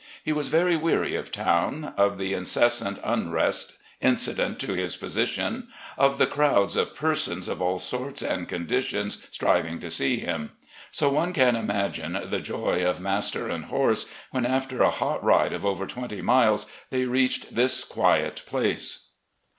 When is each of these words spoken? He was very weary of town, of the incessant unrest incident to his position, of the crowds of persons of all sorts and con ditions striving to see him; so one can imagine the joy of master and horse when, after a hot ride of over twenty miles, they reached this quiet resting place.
He 0.23 0.33
was 0.33 0.47
very 0.47 0.75
weary 0.75 1.13
of 1.13 1.31
town, 1.31 1.93
of 1.95 2.17
the 2.17 2.33
incessant 2.33 2.99
unrest 3.03 3.75
incident 4.01 4.57
to 4.61 4.73
his 4.73 4.97
position, 4.97 5.67
of 5.95 6.17
the 6.17 6.25
crowds 6.25 6.75
of 6.75 6.95
persons 6.95 7.47
of 7.47 7.61
all 7.61 7.77
sorts 7.77 8.23
and 8.23 8.49
con 8.49 8.65
ditions 8.65 9.27
striving 9.31 9.79
to 9.79 9.91
see 9.91 10.17
him; 10.17 10.53
so 10.89 11.11
one 11.11 11.33
can 11.33 11.55
imagine 11.55 12.13
the 12.31 12.39
joy 12.39 12.83
of 12.83 12.99
master 12.99 13.47
and 13.47 13.65
horse 13.65 14.07
when, 14.31 14.43
after 14.43 14.81
a 14.81 14.89
hot 14.89 15.23
ride 15.23 15.53
of 15.53 15.67
over 15.67 15.85
twenty 15.85 16.23
miles, 16.23 16.65
they 16.89 17.05
reached 17.05 17.53
this 17.53 17.83
quiet 17.83 18.39
resting 18.41 18.49
place. 18.49 19.09